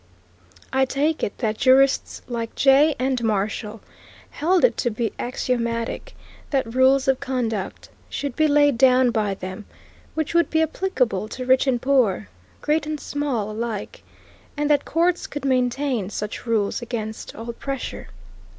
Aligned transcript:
I 0.73 0.85
take 0.85 1.21
it 1.21 1.37
that 1.37 1.59
jurists 1.59 2.23
like 2.27 2.55
Jay 2.55 2.95
and 2.97 3.23
Marshall 3.23 3.81
held 4.31 4.65
it 4.65 4.75
to 4.77 4.89
be 4.89 5.13
axiomatic 5.19 6.15
that 6.49 6.73
rules 6.73 7.07
of 7.07 7.19
conduct 7.19 7.89
should 8.09 8.35
be 8.35 8.47
laid 8.47 8.79
down 8.79 9.11
by 9.11 9.35
them 9.35 9.65
which 10.15 10.33
would 10.33 10.49
be 10.49 10.63
applicable 10.63 11.27
to 11.27 11.45
rich 11.45 11.67
and 11.67 11.79
poor, 11.79 12.29
great 12.63 12.87
and 12.87 12.99
small, 12.99 13.51
alike, 13.51 14.01
and 14.57 14.71
that 14.71 14.85
courts 14.85 15.27
could 15.27 15.45
maintain 15.45 16.09
such 16.09 16.47
rules 16.47 16.81
against 16.81 17.35
all 17.35 17.53
pressure. 17.53 18.07